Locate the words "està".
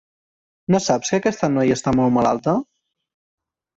1.81-1.93